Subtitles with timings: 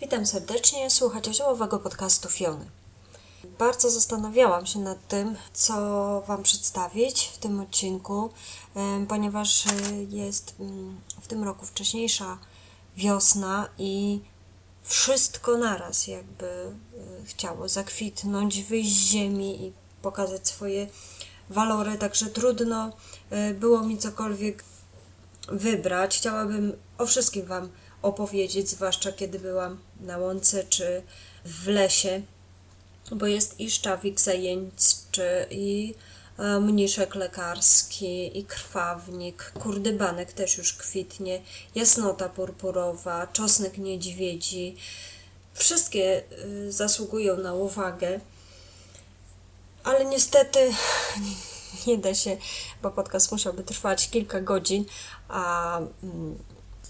[0.00, 2.70] Witam serdecznie, słuchacie ziołowego podcastu Fiony.
[3.58, 5.74] Bardzo zastanawiałam się nad tym, co
[6.26, 8.30] Wam przedstawić w tym odcinku,
[9.08, 9.70] ponieważ e,
[10.08, 12.38] jest mm, w tym roku wcześniejsza
[12.96, 14.20] wiosna i
[14.82, 16.74] wszystko naraz jakby e,
[17.24, 19.72] chciało zakwitnąć, wyjść z ziemi i
[20.02, 20.86] pokazać swoje
[21.50, 22.92] walory, także trudno
[23.30, 24.64] e, było mi cokolwiek
[25.48, 26.16] wybrać.
[26.18, 27.68] Chciałabym o wszystkim Wam
[28.02, 31.02] opowiedzieć, zwłaszcza kiedy byłam na łące czy
[31.44, 32.22] w lesie,
[33.12, 35.94] bo jest i szczawik zajęczy, i
[36.38, 41.42] e, mniszek lekarski, i krwawnik, kurdybanek też już kwitnie,
[41.74, 44.76] jasnota purpurowa, czosnek niedźwiedzi.
[45.54, 48.20] Wszystkie y, zasługują na uwagę,
[49.84, 50.58] ale niestety
[51.86, 52.36] nie da się,
[52.82, 54.84] bo podcast musiałby trwać kilka godzin,
[55.28, 56.38] a mm,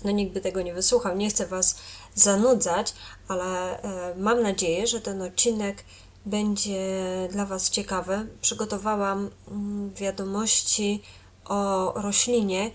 [0.04, 1.16] no nikt by tego nie wysłuchał.
[1.16, 1.76] Nie chcę Was
[2.14, 2.94] zanudzać,
[3.28, 5.84] ale e, mam nadzieję, że ten odcinek
[6.26, 6.88] będzie
[7.32, 8.26] dla Was ciekawy.
[8.40, 11.02] Przygotowałam mm, wiadomości
[11.44, 12.70] o roślinie,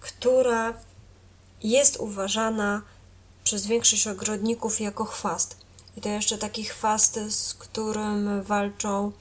[0.00, 0.74] która
[1.62, 2.82] jest uważana
[3.44, 5.56] przez większość ogrodników jako chwast.
[5.96, 9.12] I to jeszcze taki chwast, z którym walczą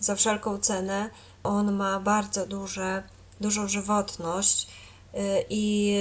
[0.00, 1.10] za wszelką cenę.
[1.44, 3.02] On ma bardzo duże,
[3.40, 4.66] dużą żywotność
[5.14, 5.18] y,
[5.50, 5.94] i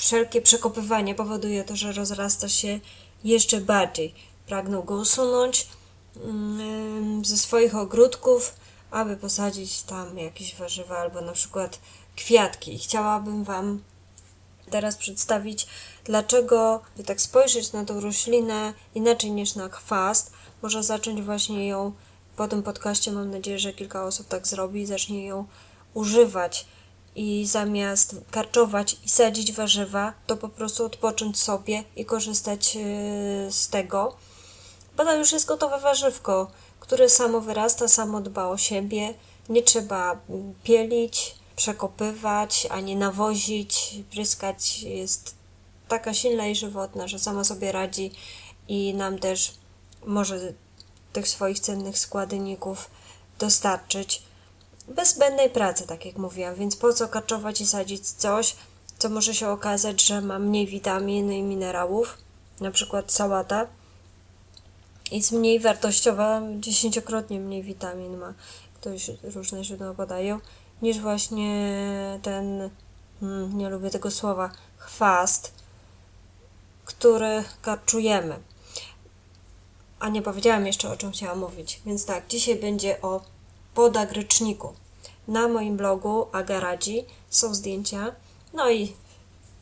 [0.00, 2.80] wszelkie przekopywanie powoduje to, że rozrasta się
[3.24, 4.14] jeszcze bardziej.
[4.46, 5.66] Pragnął go usunąć
[6.24, 8.54] mm, ze swoich ogródków,
[8.90, 11.78] aby posadzić tam jakieś warzywa albo na przykład
[12.16, 12.78] kwiatki.
[12.78, 13.82] Chciałabym Wam
[14.70, 15.66] teraz przedstawić,
[16.04, 21.92] dlaczego, by tak spojrzeć na tą roślinę inaczej niż na chwast, może zacząć właśnie ją
[22.36, 23.12] po tym podcaście.
[23.12, 25.44] Mam nadzieję, że kilka osób tak zrobi i zacznie ją
[25.94, 26.66] używać
[27.14, 32.80] i zamiast karczować i sadzić warzywa, to po prostu odpocząć sobie i korzystać e,
[33.52, 34.16] z tego,
[34.96, 39.14] bo to już jest gotowe warzywko, które samo wyrasta, samo dba o siebie.
[39.48, 40.20] Nie trzeba
[40.62, 44.82] pielić, przekopywać, ani nawozić, pryskać.
[44.82, 45.34] Jest
[45.88, 48.10] taka silna i żywotna, że sama sobie radzi
[48.68, 49.54] i nam też
[50.06, 50.52] może
[51.12, 52.90] tych swoich cennych składników
[53.38, 54.22] dostarczyć
[54.90, 58.56] bez zbędnej pracy, tak jak mówiłam, więc po co kaczować i sadzić coś,
[58.98, 62.18] co może się okazać, że ma mniej witamin i minerałów,
[62.60, 63.66] na przykład sałata,
[65.12, 68.34] jest mniej wartościowa, dziesięciokrotnie mniej witamin ma,
[68.74, 70.40] ktoś różne źródła podają,
[70.82, 71.74] niż właśnie
[72.22, 72.70] ten,
[73.20, 75.52] hmm, nie lubię tego słowa, chwast,
[76.84, 78.38] który karczujemy.
[80.00, 83.20] A nie powiedziałam jeszcze o czym chciałam mówić, więc tak, dzisiaj będzie o
[83.74, 84.74] podagryczniku.
[85.30, 88.14] Na moim blogu Agaradzi są zdjęcia,
[88.54, 88.96] no i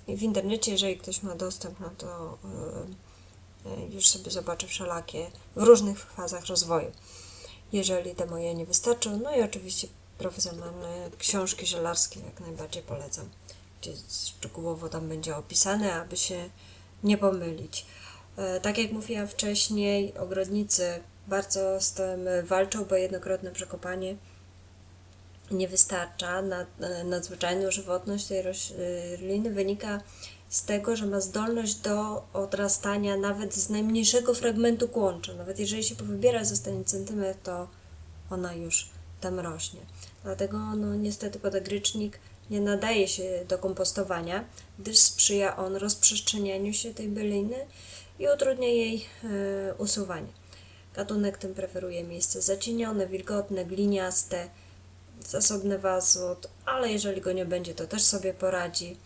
[0.09, 2.39] w internecie, jeżeli ktoś ma dostęp na to,
[3.67, 6.93] e, e, już sobie zobaczy wszelakie w różnych fazach rozwoju.
[7.73, 13.29] Jeżeli te moje nie wystarczą, no i oczywiście profesjonalne książki żelarskie jak najbardziej polecam,
[13.81, 16.51] gdzie szczegółowo tam będzie opisane, aby się
[17.05, 17.87] nie pomylić.
[18.37, 24.17] E, tak jak mówiłam wcześniej, ogrodnicy bardzo z tym walczą, bo jednokrotne przekopanie
[25.51, 26.43] nie wystarcza.
[26.43, 26.69] Nad,
[27.05, 30.01] nadzwyczajna żywotność tej rośliny wynika
[30.49, 35.35] z tego, że ma zdolność do odrastania nawet z najmniejszego fragmentu kłącza.
[35.35, 37.69] Nawet jeżeli się powybiera zostanie centymetr, to
[38.31, 38.89] ona już
[39.21, 39.81] tam rośnie.
[40.25, 42.19] Dlatego no, niestety podagrycznik
[42.51, 44.45] nie nadaje się do kompostowania,
[44.79, 47.57] gdyż sprzyja on rozprzestrzenianiu się tej byliny
[48.19, 50.33] i utrudnia jej e, usuwanie.
[50.95, 54.49] Gatunek ten preferuje miejsce zacienione, wilgotne, gliniaste,
[55.27, 58.97] zasobne w azot, ale jeżeli go nie będzie, to też sobie poradzi.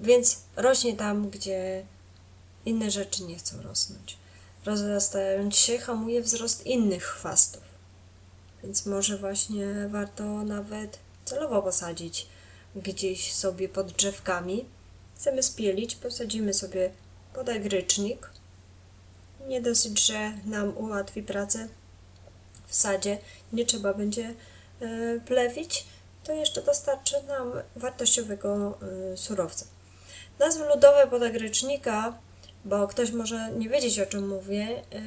[0.00, 1.86] Więc rośnie tam, gdzie
[2.66, 4.18] inne rzeczy nie chcą rosnąć.
[4.64, 7.62] Rozrastając się, hamuje wzrost innych chwastów.
[8.62, 12.26] Więc może właśnie warto nawet celowo posadzić
[12.76, 14.64] gdzieś sobie pod drzewkami.
[15.16, 16.90] Chcemy spielić, posadzimy sobie
[17.34, 18.30] podagrycznik.
[19.48, 21.68] Nie dosyć, że nam ułatwi pracę
[22.66, 23.18] w sadzie,
[23.52, 24.34] nie trzeba będzie
[25.26, 25.86] plewić,
[26.24, 28.78] to jeszcze dostarczy nam wartościowego
[29.12, 29.66] e, surowca.
[30.38, 32.18] Nazwy ludowe podagrycznika,
[32.64, 35.00] bo ktoś może nie wiedzieć o czym mówię, e,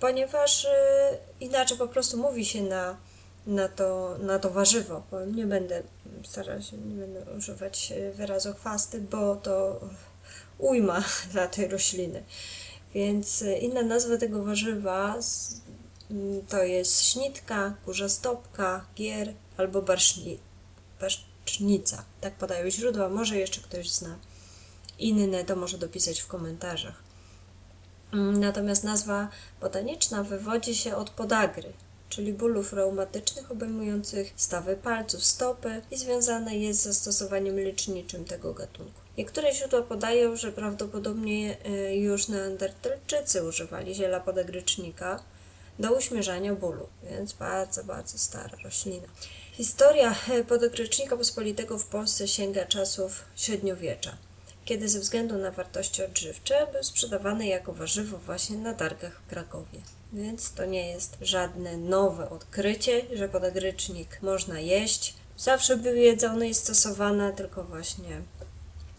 [0.00, 0.66] ponieważ
[1.40, 2.96] inaczej po prostu mówi się na,
[3.46, 5.02] na, to, na to warzywo.
[5.34, 5.82] Nie będę
[6.24, 9.80] starać się, nie będę używać wyrazu chwasty, bo to
[10.58, 12.22] ujma dla tej rośliny.
[12.94, 15.16] Więc inna nazwa tego warzywa
[16.48, 20.38] to jest śnitka, kurza stopka, gier albo barszni,
[21.00, 22.04] barszcznica.
[22.20, 23.08] Tak podają źródła.
[23.08, 24.18] Może jeszcze ktoś zna
[24.98, 27.02] inne, to może dopisać w komentarzach.
[28.12, 29.28] Mm, natomiast nazwa
[29.60, 31.72] botaniczna wywodzi się od podagry,
[32.08, 39.00] czyli bólów reumatycznych obejmujących stawy palców, stopy i związane jest z zastosowaniem leczniczym tego gatunku.
[39.18, 45.22] Niektóre źródła podają, że prawdopodobnie y, już neandertalczycy używali ziela podagrycznika
[45.78, 49.08] do uśmierzania bólu, więc bardzo, bardzo stara roślina.
[49.52, 54.16] Historia y, podagrycznika pospolitego w Polsce sięga czasów średniowiecza
[54.64, 59.80] kiedy ze względu na wartości odżywcze był sprzedawany jako warzywo właśnie na targach w Krakowie.
[60.12, 65.14] Więc to nie jest żadne nowe odkrycie, że podagrycznik można jeść.
[65.36, 68.22] Zawsze był jedzony i stosowany, tylko właśnie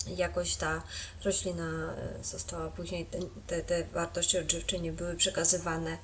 [0.07, 0.83] jakoś ta
[1.24, 3.06] roślina e, została później,
[3.48, 5.98] te, te wartości odżywcze nie były przekazywane e,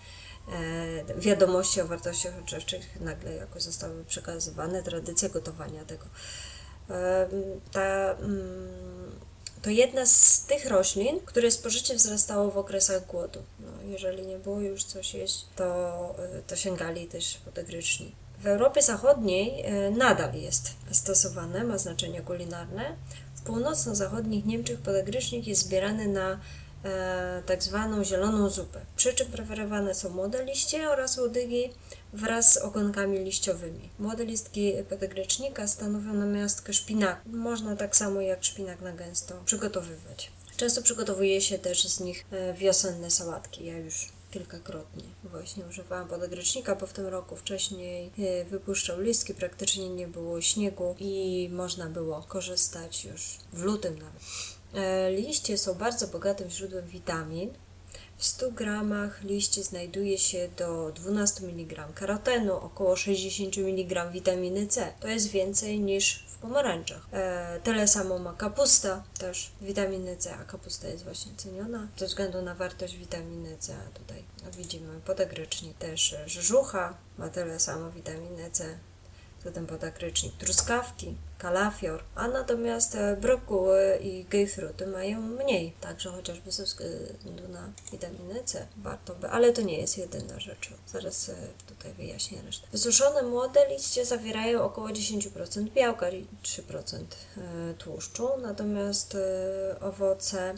[1.18, 6.06] wiadomości o wartościach odżywczych nagle jakoś zostały przekazywane, tradycja gotowania tego.
[6.90, 7.30] E,
[7.72, 8.92] ta mm,
[9.62, 13.40] to jedna z tych roślin, które spożycie wzrastało w okresach głodu.
[13.60, 18.16] No, jeżeli nie było już coś jeść, to, y, to sięgali też po te gryczni.
[18.40, 22.96] W Europie Zachodniej y, nadal jest stosowane, ma znaczenie kulinarne.
[23.36, 26.38] W północno-zachodnich Niemczech podagrycznik jest zbierany na e,
[27.46, 28.82] tak zwaną zieloną zupę.
[28.96, 31.74] Przy czym preferowane są młode liście oraz łodygi
[32.14, 33.90] wraz z ogonkami liściowymi.
[34.00, 37.30] Młode listki podagrycznika stanowią namiastkę szpinaku.
[37.30, 40.32] Można tak samo jak szpinak na gęsto przygotowywać.
[40.58, 43.66] Często przygotowuje się też z nich e, wiosenne sałatki.
[43.66, 49.90] Ja już kilkakrotnie właśnie używałam podagrycznika, bo w tym roku wcześniej e, wypuszczał listki, praktycznie
[49.90, 54.22] nie było śniegu i można było korzystać już w lutym nawet.
[54.74, 57.54] E, liście są bardzo bogatym źródłem witamin,
[58.22, 64.94] w 100 gramach liści znajduje się do 12 mg karotenu, około 60 mg witaminy C.
[65.00, 67.08] To jest więcej niż w pomarańczach.
[67.12, 72.42] E, tyle samo ma kapusta, też witaminy C, a kapusta jest właśnie ceniona ze względu
[72.42, 73.74] na wartość witaminy C.
[73.94, 74.24] Tutaj
[74.58, 78.78] widzimy podagrycznik też żucha ma tyle samo witaminy C,
[79.46, 86.64] zatem podagrycznik truskawki, kalafior, a natomiast e, brokuły i grejpfruty mają mniej, także chociażby ze
[86.64, 90.70] względu na witaminę C warto by, ale to nie jest jedyna rzecz.
[90.88, 91.36] Zaraz e,
[91.68, 92.68] tutaj wyjaśnię resztę.
[92.72, 97.04] Wysuszone młode liście zawierają około 10% białka i 3%
[97.38, 99.18] e, tłuszczu, natomiast
[99.82, 100.56] owoce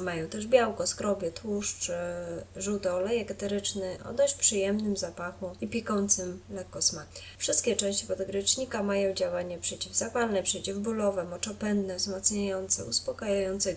[0.00, 2.26] mają też białko, skrobie, tłuszcz, e,
[2.56, 7.06] żółty olejek eteryczny o dość przyjemnym zapachu i pikącym lekko smak.
[7.38, 13.72] Wszystkie części podagrycznika mają działanie przeciwzapalne, przeciwbólowe, moczopędne, wzmacniające, uspokajające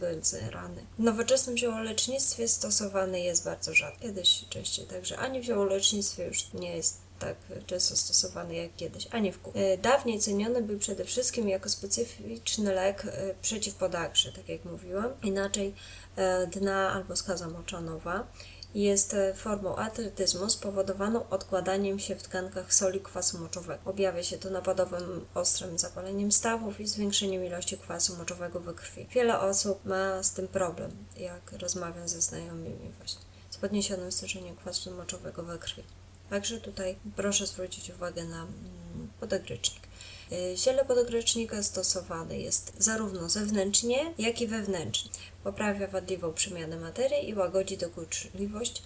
[0.51, 0.85] rany.
[0.99, 4.01] W nowoczesnym ziołolecznictwie stosowany jest bardzo rzadko.
[4.01, 7.35] Kiedyś częściej także ani w ziołolecznictwie już nie jest tak
[7.65, 9.61] często stosowany jak kiedyś, ani w kuchni.
[9.61, 15.11] E, dawniej ceniony był przede wszystkim jako specyficzny lek e, przeciw podagrze, tak jak mówiłam.
[15.23, 15.73] Inaczej
[16.15, 18.27] e, dna albo skaza moczanowa
[18.75, 23.81] jest formą atletyzmu spowodowaną odkładaniem się w tkankach soli kwasu moczowego.
[23.85, 29.07] Objawia się to napadowym ostrym zapaleniem stawów i zwiększeniem ilości kwasu moczowego we krwi.
[29.11, 34.91] Wiele osób ma z tym problem, jak rozmawiam ze znajomymi właśnie, z podniesionym stężeniem kwasu
[34.91, 35.83] moczowego we krwi.
[36.29, 39.83] Także tutaj proszę zwrócić uwagę na mm, podagrycznik.
[40.31, 45.11] Y, ziele podagrycznika stosowane jest zarówno zewnętrznie, jak i wewnętrznie.
[45.43, 48.81] Poprawia wadliwą przemianę materii i łagodzi dokuczliwość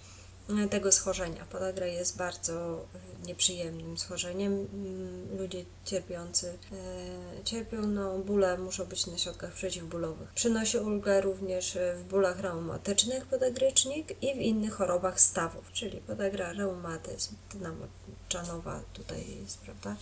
[0.70, 1.44] tego schorzenia.
[1.44, 4.52] Podagra jest bardzo e, nieprzyjemnym schorzeniem.
[4.52, 10.32] Mm, ludzie cierpiący e, cierpią, no bóle muszą być na środkach przeciwbólowych.
[10.32, 17.34] Przynosi ulgę również w bólach reumatycznych podagrycznik i w innych chorobach stawów, czyli podagra reumatyzm,
[17.54, 19.96] dna moczanowa tutaj jest, prawda?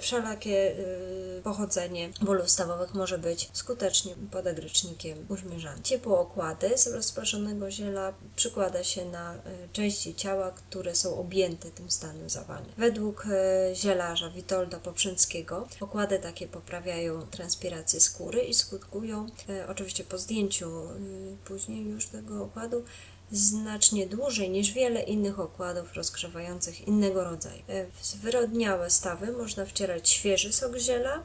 [0.00, 0.78] Wszelakie
[1.38, 5.82] y, pochodzenie bólów stawowych może być skutecznie podagrycznikiem uśmierzany.
[5.82, 9.38] Ciepło okłady z rozproszonego ziela przykłada się na y,
[9.72, 12.72] części ciała, które są objęte tym stanem zawalnym.
[12.76, 19.26] Według y, zielarza Witolda Poprzęckiego okłady takie poprawiają transpirację skóry i skutkują,
[19.68, 20.82] oczywiście po zdjęciu
[21.44, 22.84] później już tego okładu,
[23.32, 27.62] znacznie dłużej niż wiele innych okładów rozgrzewających innego rodzaju.
[27.68, 31.22] E, w zwyrodniałe stawy można wcierać świeży sok ziela,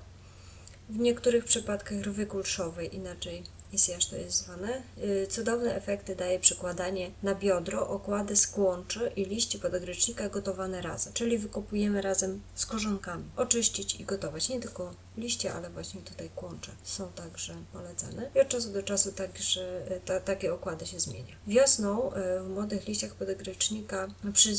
[0.89, 3.43] w niektórych przypadkach rwy kulszowej, inaczej
[3.74, 4.81] isjasz to jest zwane.
[5.24, 11.13] E, cudowne efekty daje przykładanie na biodro okłady z kłączy i liści podogrycznika gotowane razem,
[11.13, 13.24] czyli wykopujemy razem z korzonkami.
[13.36, 18.32] Oczyścić i gotować, nie tylko liście, ale właśnie tutaj kłącze są także polecane.
[18.36, 21.36] I od czasu do czasu także e, ta, takie okłady się zmienia.
[21.48, 24.53] Wiosną e, w młodych liściach podegrycznika przy, e,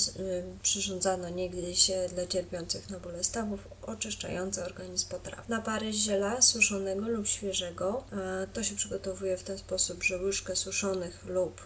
[0.62, 5.48] przyrządzano niegdyś dla cierpiących na bóle stawów oczyszczające organizm potraw.
[5.48, 8.04] Na pary ziela suszonego lub świeżego
[8.52, 11.62] to się przygotowuje w ten sposób, że łyżkę suszonych lub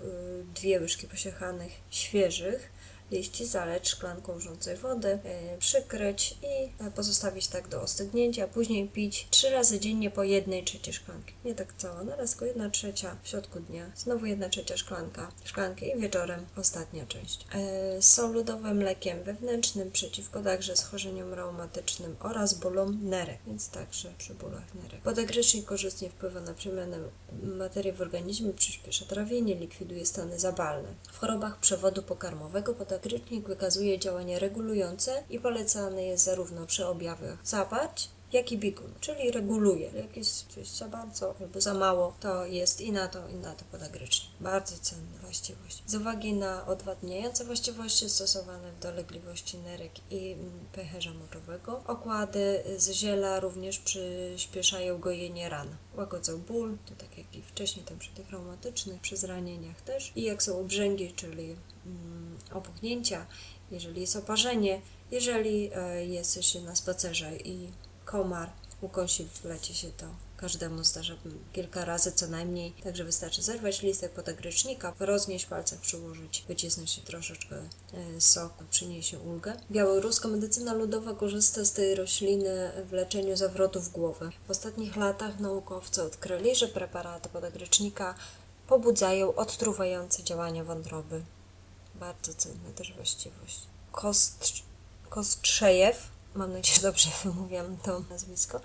[0.54, 2.77] dwie łyżki posiechanych świeżych
[3.10, 9.26] liści zaleć szklanką wrzącej wody, e, przykryć i e, pozostawić tak do ostygnięcia, później pić
[9.30, 11.34] trzy razy dziennie po jednej trzeciej szklanki.
[11.44, 15.86] Nie tak cała naraz, tylko jedna trzecia w środku dnia, znowu jedna trzecia szklanka, szklanki
[15.96, 17.46] i wieczorem ostatnia część.
[17.54, 24.34] E, są lodowym mlekiem wewnętrznym przeciwko także schorzeniom reumatycznym oraz bólom nerek, więc także przy
[24.34, 25.00] bólach nerek.
[25.00, 26.98] Podagrycznik korzystnie wpływa na przemianę
[27.42, 30.88] materii w organizmie, przyspiesza trawienie, likwiduje stany zabalne.
[31.12, 37.38] W chorobach przewodu pokarmowego podagrycznik Grycznik wykazuje działanie regulujące i polecany jest zarówno przy objawach
[37.44, 39.90] zaparć, jak i biegun, czyli reguluje.
[39.96, 43.54] Jak jest coś za bardzo albo za mało, to jest i na to, i na
[43.54, 44.30] to podagrycznik.
[44.40, 45.82] Bardzo cenne właściwość.
[45.86, 50.36] Z uwagi na odwadniające właściwości stosowane w dolegliwości nerek i
[50.72, 55.68] pęcherza moczowego, okłady z ziela również przyspieszają gojenie ran.
[55.96, 60.12] Łagodzą ból, to tak jak i wcześniej tam przy tych reumatycznych, przy zranieniach też.
[60.16, 61.56] I jak są obrzęgi, czyli
[61.86, 63.26] mm, opuchnięcia,
[63.70, 64.80] jeżeli jest oparzenie,
[65.10, 65.70] jeżeli
[66.06, 67.68] jesteś na spacerze i
[68.10, 68.50] komar
[68.80, 71.14] ukosi w lecie się to każdemu zdarza
[71.52, 78.20] kilka razy co najmniej, także wystarczy zerwać listek podagrycznika, roznieść palcach, przyłożyć, wycisnąć troszeczkę e,
[78.20, 79.52] soku, przyniesie ulgę.
[79.70, 84.30] Białoruska medycyna ludowa korzysta z tej rośliny w leczeniu zawrotów głowy.
[84.46, 88.14] W ostatnich latach naukowcy odkryli, że preparaty podagrycznika
[88.66, 91.22] pobudzają odtruwające działania wątroby.
[91.94, 93.60] Bardzo cenna też właściwość.
[93.92, 94.52] Kost,
[95.08, 98.60] Kostrzejew mam nadzieję, że dobrze wymówiam to nazwisko,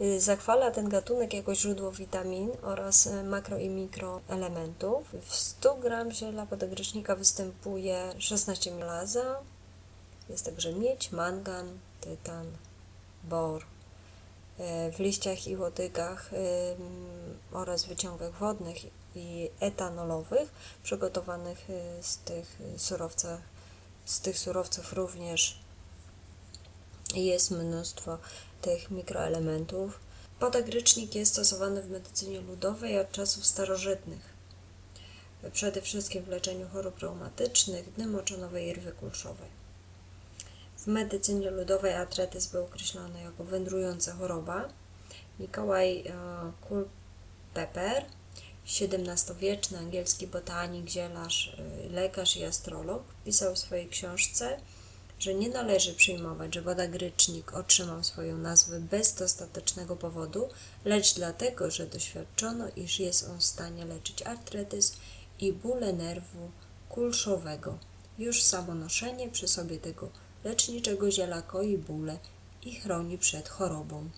[0.00, 5.08] y, zachwala ten gatunek jako źródło witamin oraz y, makro i mikroelementów.
[5.22, 9.40] W 100 gram ziela podagrycznika występuje 16 milaza,
[10.28, 12.46] jest także miedź, mangan, tytan,
[13.24, 13.62] bor.
[13.62, 16.30] Y, w liściach i łodygach
[17.52, 18.76] oraz wyciągach wodnych
[19.14, 20.48] i etanolowych
[20.82, 21.68] przygotowanych
[22.00, 22.58] z tych
[24.04, 25.63] z tych surowców również
[27.20, 28.18] jest mnóstwo
[28.62, 30.00] tych mikroelementów.
[30.38, 34.34] Podagrycznik jest stosowany w medycynie ludowej od czasów starożytnych.
[35.52, 39.48] Przede wszystkim w leczeniu chorób reumatycznych, dny moczonowej i rwy kulszowej.
[40.78, 44.68] W medycynie ludowej artretyzm był określony jako wędrująca choroba.
[45.38, 46.12] Mikołaj e,
[46.68, 48.04] Culpeper,
[48.80, 54.60] XVII-wieczny angielski botanik, zielarz, e, lekarz i astrolog, pisał w swojej książce
[55.24, 60.48] że nie należy przyjmować, że podagrycznik otrzymał swoją nazwę bez dostatecznego powodu,
[60.84, 64.96] lecz dlatego, że doświadczono, iż jest on w stanie leczyć artretyzm
[65.40, 66.50] i bóle nerwu
[66.88, 67.78] kulszowego.
[68.18, 70.08] Już samo noszenie przy sobie tego
[70.44, 72.18] leczniczego ziela koi bóle
[72.62, 74.10] i chroni przed chorobą.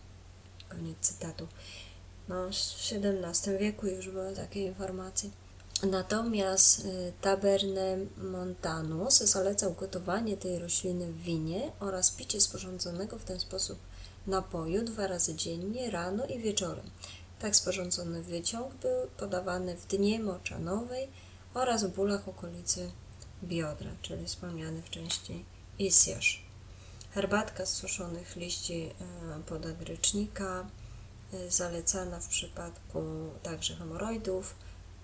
[0.68, 1.48] Koniec cytatu.
[2.28, 2.52] No, w
[2.92, 5.30] XVII wieku już były takie informacje.
[5.82, 13.40] Natomiast y, Taberne Montanus zalecał gotowanie tej rośliny w winie oraz picie sporządzonego w ten
[13.40, 13.78] sposób
[14.26, 16.90] napoju dwa razy dziennie, rano i wieczorem.
[17.38, 21.08] Tak sporządzony wyciąg był podawany w dnie moczanowej
[21.54, 22.90] oraz w bólach okolicy
[23.44, 25.44] biodra, czyli wspomniany wcześniej
[25.78, 26.42] isjasz.
[27.10, 28.90] Herbatka z suszonych liści
[29.40, 30.66] y, podagrycznika
[31.34, 33.02] y, zalecana w przypadku
[33.42, 34.54] także hemoroidów,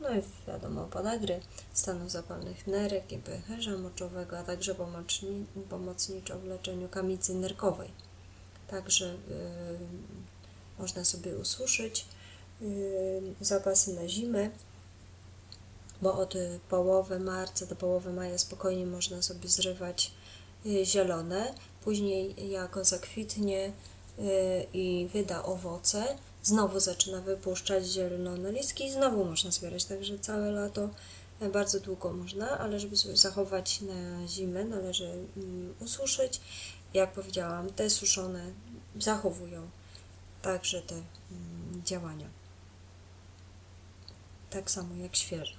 [0.02, 1.40] no i wiadomo, podagry,
[1.72, 7.90] stanów zapalnych nerek i pęcherza moczowego, a także pomocni, pomocniczo w leczeniu kamicy nerkowej.
[8.68, 9.18] Także y,
[10.78, 12.06] można sobie ususzyć
[12.62, 14.50] y, zapasy na zimę,
[16.02, 16.34] bo od
[16.68, 20.12] połowy marca do połowy maja spokojnie można sobie zrywać
[20.66, 21.54] y, zielone.
[21.84, 23.72] Później jako zakwitnie
[24.72, 30.90] i wyda owoce, znowu zaczyna wypuszczać zielone listki i znowu można zbierać, także całe lato
[31.40, 36.40] e, bardzo długo można, ale żeby zachować na zimę należy mm, ususzyć.
[36.94, 38.44] Jak powiedziałam, te suszone
[38.98, 39.70] zachowują
[40.42, 42.26] także te mm, działania.
[44.50, 45.54] Tak samo jak świeże.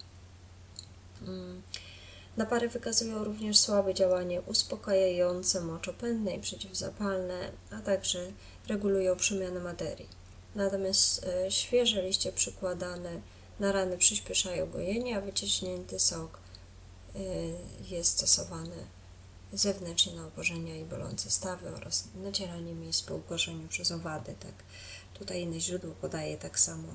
[1.21, 1.61] Mm.
[2.37, 8.31] Napary wykazują również słabe działanie uspokajające, moczopędne i przeciwzapalne, a także
[8.67, 10.22] regulują przemianę materii.
[10.55, 13.21] Natomiast e, świeże liście przykładane
[13.59, 16.39] na rany przyspieszają gojenie, a wyciśnięty sok
[17.15, 17.19] e,
[17.95, 18.87] jest stosowany
[19.53, 24.35] zewnętrznie na oborzenia i bolące stawy oraz nacieranie miejsc po ukorzeniu przez owady.
[24.39, 24.53] Tak.
[25.13, 26.87] Tutaj inne źródło podaje tak samo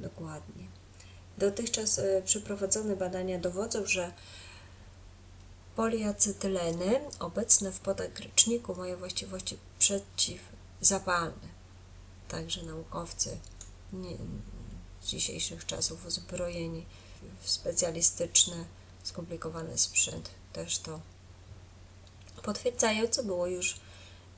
[0.00, 0.64] dokładnie.
[1.38, 4.12] Dotychczas e, przeprowadzone badania dowodzą, że
[5.76, 11.59] poliacetyleny obecne w podach gryczniku mają właściwości przeciwzapalne.
[12.30, 13.38] Także naukowcy
[13.92, 14.16] nie,
[15.06, 16.86] dzisiejszych czasów uzbrojeni
[17.40, 18.64] w specjalistyczny,
[19.02, 21.00] skomplikowany sprzęt też to
[22.42, 23.80] potwierdzają, co było już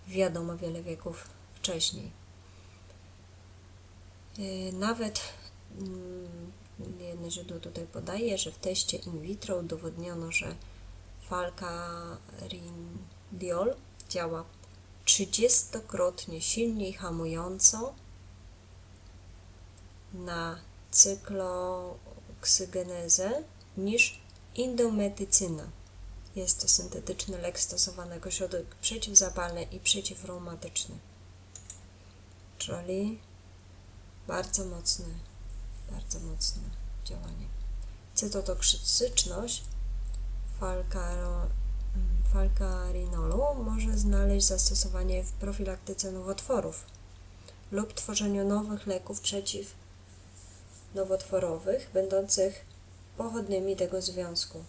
[0.07, 2.11] wiadomo wiele wieków wcześniej.
[4.39, 5.21] E, nawet
[5.79, 6.53] mm,
[7.01, 10.57] jedno źródło tutaj podaje, że w teście in vitro udowodniono, że
[11.29, 13.75] falcarindiol
[14.09, 14.45] działa
[15.05, 17.95] 30-krotnie silniej hamująco
[20.15, 20.59] na
[20.91, 23.43] cykloksygenezę
[23.77, 24.21] niż
[24.55, 25.71] indometycyna.
[26.37, 30.95] Jest to syntetyczny lek stosowany jako środek przeciwzapalny i przeciwreumatyczny.
[32.59, 33.19] Czyli
[34.27, 35.07] bardzo mocne,
[35.91, 36.63] bardzo mocne
[37.05, 37.47] działanie.
[38.15, 39.63] Cytotoksyczność
[42.33, 46.85] falcarinolu może znaleźć zastosowanie w profilaktyce nowotworów
[47.73, 49.75] lub tworzeniu nowych leków przeciw
[50.95, 52.65] nowotworowych, będących
[53.17, 54.65] pochodnymi tego związku.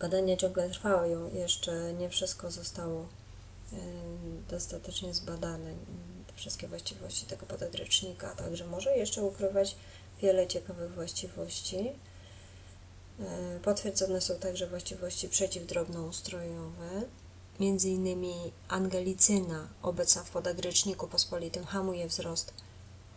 [0.00, 3.06] Badania ciągle trwają, jeszcze nie wszystko zostało
[4.50, 5.74] dostatecznie zbadane,
[6.34, 9.76] wszystkie właściwości tego podadrecznika, także może jeszcze ukrywać
[10.22, 11.92] wiele ciekawych właściwości.
[13.20, 17.02] E, potwierdzone są także właściwości przeciwdrobnoustrojowe.
[17.60, 22.54] Innymi angelicyna obecna w podagryczniku pospolitym hamuje wzrost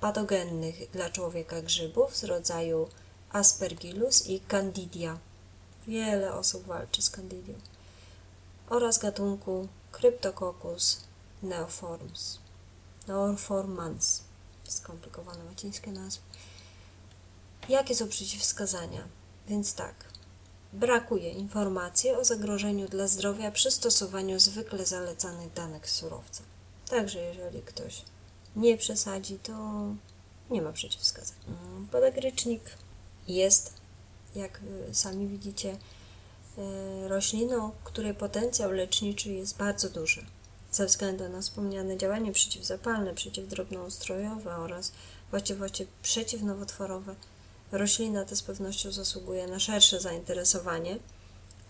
[0.02, 2.90] patogennych dla człowieka grzybów z rodzaju
[3.30, 5.18] Aspergillus i Candidia.
[5.88, 7.54] Wiele osób walczy z Candidią.
[8.70, 10.98] Oraz gatunku Cryptococcus
[11.44, 12.38] neoforms.
[13.08, 14.22] Neoformans.
[14.64, 16.24] Skomplikowane łacińskie nazwy.
[17.70, 19.08] Jakie są przeciwwskazania?
[19.48, 19.96] Więc tak.
[20.74, 26.44] Brakuje informacji o zagrożeniu dla zdrowia przy stosowaniu zwykle zalecanych danych surowca.
[26.90, 28.02] Także jeżeli ktoś
[28.56, 29.54] nie przesadzi, to
[30.50, 31.38] nie ma przeciwwskazań.
[31.48, 32.62] Mm, podagrycznik
[33.28, 33.74] jest,
[34.36, 34.60] jak
[34.92, 35.78] sami widzicie,
[36.58, 40.26] e, rośliną, której potencjał leczniczy jest bardzo duży
[40.76, 44.92] ze względu na wspomniane działanie przeciwzapalne, przeciwdrobnoustrojowe oraz
[45.32, 47.16] właściwości przeciwnowotworowe.
[47.74, 51.00] Roślina ta z pewnością zasługuje na szersze zainteresowanie,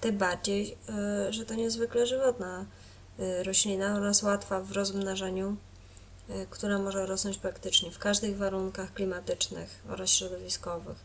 [0.02, 2.66] tym bardziej, e, że to niezwykle żywotna
[3.20, 5.58] e, roślina oraz łatwa w rozmnażaniu
[6.30, 10.98] Y, która może rosnąć praktycznie w każdych warunkach klimatycznych oraz środowiskowych.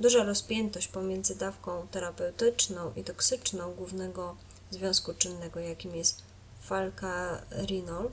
[0.00, 4.36] Duża rozpiętość pomiędzy dawką terapeutyczną i toksyczną głównego
[4.70, 6.22] związku czynnego, jakim jest
[6.60, 8.10] falcarinol,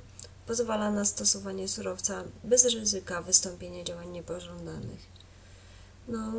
[0.47, 5.14] pozwala na stosowanie surowca bez ryzyka wystąpienia działań niepożądanych.
[6.07, 6.31] No,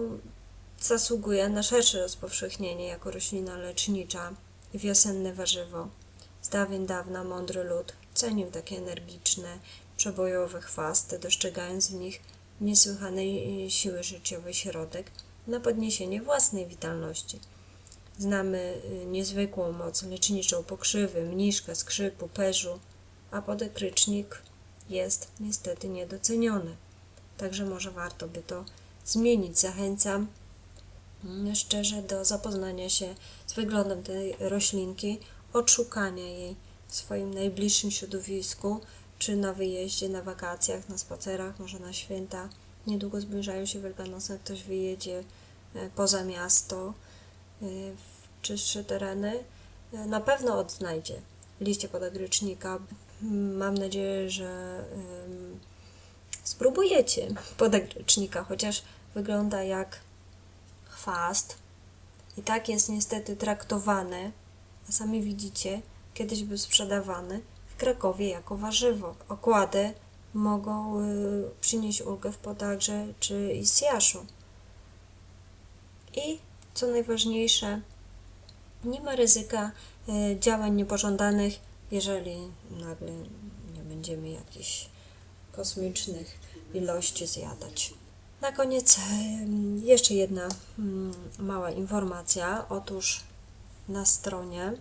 [0.81, 4.35] zasługuje na szersze rozpowszechnienie jako roślina lecznicza
[4.74, 5.88] i wiosenne warzywo.
[6.42, 9.59] Z dawien dawna mądry lud cenił takie energiczne
[9.96, 12.20] przebojowe chwasty, dostrzegając w nich
[12.61, 15.11] niesłychanej siły życiowej środek
[15.46, 17.40] na podniesienie własnej witalności.
[18.18, 22.79] Znamy y, niezwykłą moc leczniczą pokrzywy, mniszka, skrzypu, perzu,
[23.31, 24.42] a podekrycznik
[24.88, 26.76] jest niestety niedoceniony.
[27.38, 28.64] Także może warto by to
[29.07, 29.59] zmienić.
[29.59, 30.27] Zachęcam
[31.25, 33.14] mm, szczerze do zapoznania się
[33.47, 35.19] z wyglądem tej roślinki,
[35.53, 36.57] odszukania jej
[36.88, 38.81] w swoim najbliższym środowisku,
[39.19, 42.49] czy na wyjeździe, na wakacjach, na spacerach, może na święta.
[42.87, 45.25] Niedługo zbliżają się Wielkanoce, ktoś wyjedzie
[45.75, 49.45] e, poza miasto, e, w czystsze tereny,
[49.92, 51.21] e, na pewno odnajdzie
[51.61, 52.79] liście podagrycznika.
[53.59, 54.85] Mam nadzieję, że
[56.45, 58.83] spróbujecie podagrycznika, chociaż
[59.16, 60.00] wygląda jak
[60.85, 61.57] chwast
[62.37, 64.33] i tak jest niestety traktowany,
[64.88, 65.83] a sami widzicie,
[66.14, 69.14] kiedyś był sprzedawany w Krakowie jako warzywo.
[69.29, 69.92] Okłady
[70.35, 74.26] mogą y, przynieść ulgę w podagrze czy isjaszu.
[76.14, 76.38] I
[76.74, 77.81] co najważniejsze,
[78.85, 79.72] nie ma ryzyka
[80.09, 81.55] y, działań niepożądanych,
[81.90, 82.37] jeżeli
[82.70, 83.12] nagle
[83.74, 84.88] nie będziemy jakichś
[85.52, 86.38] kosmicznych
[86.74, 87.94] ilości zjadać.
[88.40, 88.96] Na koniec
[89.83, 92.66] jeszcze jedna mm, mała informacja.
[92.68, 93.25] Otóż
[93.88, 94.72] na stronie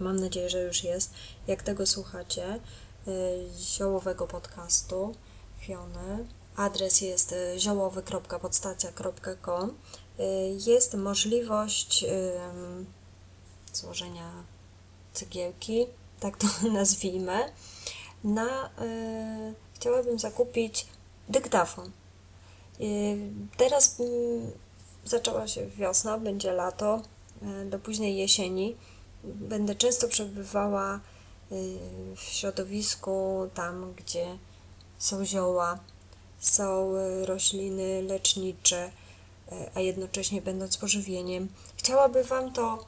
[0.00, 1.14] mam nadzieję, że już jest,
[1.46, 2.60] jak tego słuchacie,
[3.08, 3.10] y,
[3.58, 5.14] ziołowego podcastu
[5.60, 6.26] Fiony.
[6.56, 9.70] Adres jest y, ziołowy.podstacja.com.
[9.70, 9.74] Y,
[10.66, 12.04] jest możliwość
[13.72, 14.30] złożenia
[15.12, 15.86] cegiełki,
[16.20, 17.52] tak to nazwijmy,
[18.24, 18.70] na,
[19.74, 20.86] chciałabym zakupić
[21.28, 21.90] dyktafon.
[22.78, 23.18] Yy,
[23.56, 24.06] teraz yy,
[25.04, 27.02] zaczęła się wiosna, będzie lato,
[27.66, 28.76] do późnej jesieni.
[29.24, 31.00] Będę często przebywała
[32.16, 34.38] w środowisku, tam gdzie
[34.98, 35.78] są zioła,
[36.38, 36.92] są
[37.24, 38.90] rośliny lecznicze,
[39.74, 41.48] a jednocześnie będąc pożywieniem.
[41.76, 42.86] Chciałabym Wam to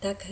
[0.00, 0.24] tak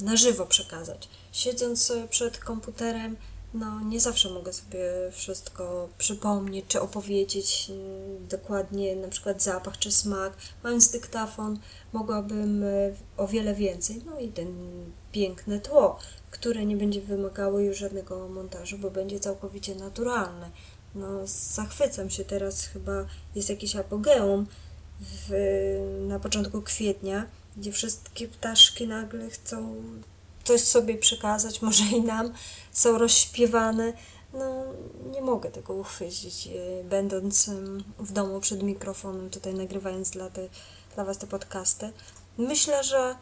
[0.00, 1.08] na żywo przekazać.
[1.32, 3.16] Siedząc przed komputerem,
[3.54, 4.80] no nie zawsze mogę sobie
[5.12, 10.32] wszystko przypomnieć, czy opowiedzieć mm, dokładnie, na przykład zapach czy smak.
[10.64, 11.58] Mając dyktafon,
[11.92, 12.66] mogłabym e,
[13.16, 14.02] o wiele więcej.
[14.06, 14.54] No i ten
[15.12, 15.98] piękne tło,
[16.30, 20.50] które nie będzie wymagało już żadnego montażu, bo będzie całkowicie naturalne.
[20.94, 24.46] No, zachwycam się teraz, chyba jest jakiś apogeum
[25.00, 25.30] w,
[26.08, 29.82] na początku kwietnia, gdzie wszystkie ptaszki nagle chcą
[30.44, 32.32] coś sobie przekazać, może i nam,
[32.72, 33.92] są rozśpiewane.
[34.34, 34.64] No,
[35.10, 37.50] nie mogę tego uchwycić, e, będąc
[37.98, 40.48] w domu przed mikrofonem, tutaj nagrywając dla, te,
[40.94, 41.92] dla Was te podcasty.
[42.38, 43.16] Myślę, że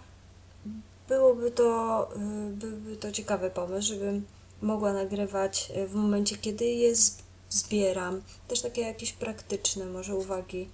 [1.09, 2.18] byłoby to, e,
[2.50, 4.26] byłby to ciekawy pomysł, żebym
[4.62, 6.94] mogła nagrywać e, w momencie, kiedy je
[7.50, 8.22] zbieram.
[8.48, 10.68] Też takie jakieś praktyczne może uwagi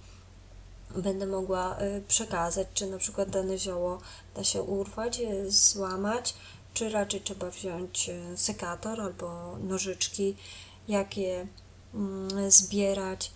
[0.95, 3.97] będę mogła y, przekazać, czy na przykład dane zioło
[4.35, 6.33] da się urwać, y, złamać,
[6.73, 10.35] czy raczej trzeba wziąć y, sekator albo nożyczki,
[10.87, 11.47] jak je
[11.93, 13.31] mm, zbierać,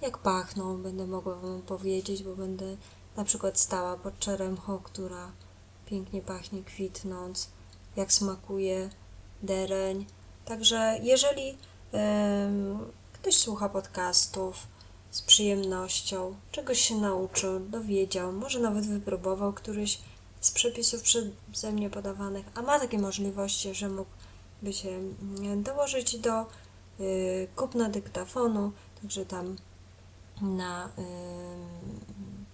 [0.00, 2.76] jak pachną, będę mogła Wam powiedzieć, bo będę
[3.16, 5.32] na przykład stała pod czeremchą, która
[5.86, 7.48] pięknie pachnie kwitnąc,
[7.96, 8.90] jak smakuje
[9.42, 10.06] dereń.
[10.44, 11.58] Także jeżeli
[13.12, 14.66] ktoś słucha podcastów,
[15.16, 19.98] z przyjemnością, czegoś się nauczył, dowiedział, może nawet wypróbował któryś
[20.40, 26.46] z przepisów przeze mnie podawanych, a ma takie możliwości, że mógłby się mm, dołożyć do
[27.00, 29.56] y, kupna dyktafonu, także tam
[30.40, 30.90] na y,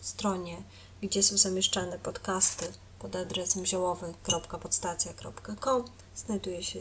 [0.00, 0.62] stronie,
[1.02, 5.84] gdzie są zamieszczane podcasty pod adresem ziołowy.podstacja.com
[6.16, 6.80] znajduje się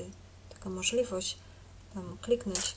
[0.50, 1.38] taka możliwość
[1.94, 2.76] tam kliknąć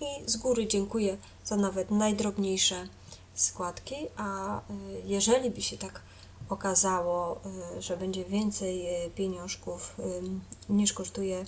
[0.00, 2.88] i z góry dziękuję za nawet najdrobniejsze
[3.34, 4.62] składki, a y,
[5.04, 6.02] jeżeli by się tak
[6.48, 7.40] okazało,
[7.76, 9.96] y, że będzie więcej y, pieniążków
[10.68, 11.44] niż kosztuje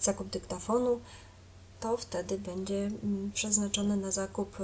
[0.00, 1.00] zakup dyktafonu,
[1.80, 4.56] to wtedy będzie mm, przeznaczone na zakup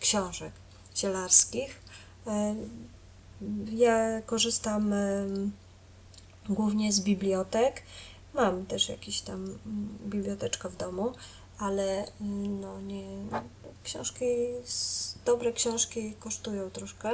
[0.00, 0.52] książek
[0.96, 1.82] zielarskich.
[3.72, 4.94] Ja korzystam
[6.48, 7.82] głównie z bibliotek.
[8.34, 11.12] Mam też jakieś tam mm, biblioteczkę w domu,
[11.58, 12.06] ale
[12.60, 13.04] no nie,
[13.84, 14.24] książki,
[15.24, 17.10] dobre książki kosztują troszkę,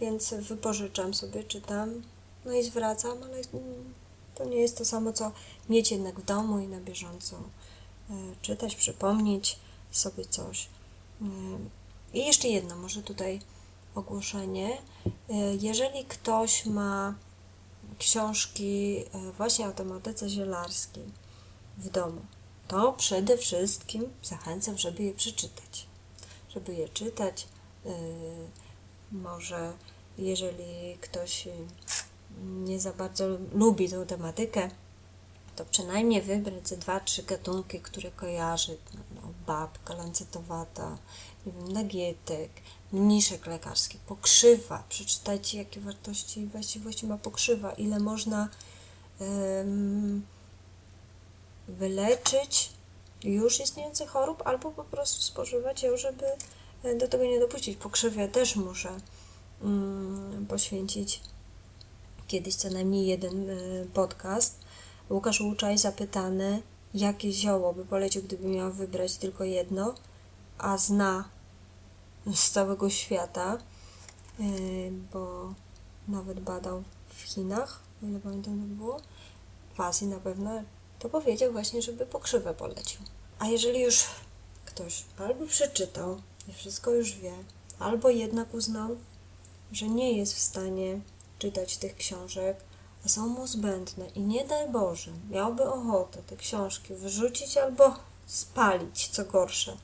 [0.00, 2.02] więc wypożyczam sobie, czytam,
[2.44, 3.40] no i zwracam, ale
[4.34, 5.32] to nie jest to samo, co
[5.68, 8.12] mieć jednak w domu i na bieżąco e,
[8.42, 9.58] czytać, przypomnieć
[9.90, 10.68] sobie coś.
[11.22, 11.24] E,
[12.14, 13.40] I jeszcze jedno, może tutaj
[13.94, 14.78] ogłoszenie.
[15.30, 17.14] E, jeżeli ktoś ma
[17.98, 19.04] książki
[19.36, 21.04] właśnie o tematyce zielarskiej
[21.78, 22.20] w domu,
[22.68, 25.86] to przede wszystkim zachęcam, żeby je przeczytać.
[26.48, 27.46] Żeby je czytać,
[27.84, 27.92] yy,
[29.12, 29.72] może
[30.18, 31.48] jeżeli ktoś
[32.44, 34.70] nie za bardzo lubi tą tematykę,
[35.56, 38.76] to przynajmniej wybrać ze dwa, trzy gatunki, które kojarzy.
[38.94, 40.98] No, no, babka lancetowata,
[41.46, 42.50] nie wiem, nagietek,
[42.92, 44.84] mniszek lekarski, pokrzywa.
[44.88, 48.48] Przeczytajcie, jakie wartości i właściwości ma pokrzywa, ile można
[51.68, 52.70] wyleczyć
[53.24, 56.26] już istniejących chorób, albo po prostu spożywać ją, żeby
[56.82, 57.76] e, do tego nie dopuścić.
[57.76, 58.90] Pokrzywie też muszę
[59.62, 61.20] mm, poświęcić
[62.28, 64.60] kiedyś co najmniej jeden y, podcast.
[65.10, 66.62] Łukasz Łuczaj zapytany,
[66.94, 69.94] jakie zioło by polecił, gdyby miał wybrać tylko jedno,
[70.58, 71.28] a zna
[72.34, 73.58] z całego świata,
[74.40, 75.54] y, bo
[76.08, 79.00] nawet badał w Chinach, o ile pamiętam, to było,
[79.74, 80.62] w Azji na pewno,
[80.98, 83.00] to powiedział właśnie, żeby pokrzywę polecił.
[83.38, 84.04] A jeżeli już
[84.64, 87.32] ktoś albo przeczytał i wszystko już wie,
[87.78, 88.96] albo jednak uznał,
[89.72, 91.00] że nie jest w stanie
[91.38, 92.56] czytać tych książek,
[93.04, 97.94] a są mu zbędne i nie daj Boże, miałby ochotę te książki wyrzucić albo
[98.26, 99.76] spalić, co gorsze,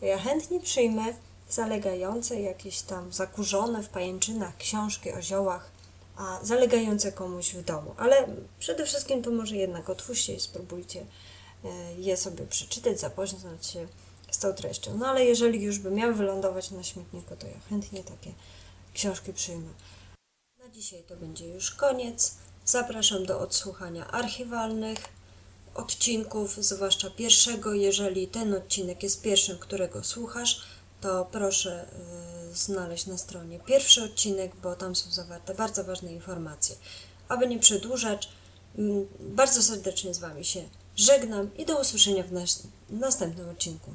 [0.00, 1.04] to ja chętnie przyjmę
[1.48, 5.70] zalegające jakieś tam zakurzone w pajęczynach książki o ziołach
[6.16, 7.94] a zalegające komuś w domu.
[7.96, 8.26] Ale
[8.58, 11.06] przede wszystkim to może jednak otwórzcie i spróbujcie
[11.64, 13.86] e, je sobie przeczytać, zapoznać się
[14.30, 14.96] z tą treścią.
[14.98, 18.32] No ale jeżeli już by miały wylądować na śmietniku, to ja chętnie takie
[18.94, 19.68] książki przyjmę.
[20.58, 22.34] Na dzisiaj to będzie już koniec.
[22.64, 24.98] Zapraszam do odsłuchania archiwalnych
[25.74, 27.74] odcinków, zwłaszcza pierwszego.
[27.74, 30.62] Jeżeli ten odcinek jest pierwszym, którego słuchasz,
[31.04, 31.86] to proszę
[32.52, 36.76] y, znaleźć na stronie pierwszy odcinek, bo tam są zawarte bardzo ważne informacje.
[37.28, 38.28] Aby nie przedłużać,
[38.78, 40.62] mm, bardzo serdecznie z Wami się
[40.96, 43.90] żegnam i do usłyszenia w nas- następnym odcinku.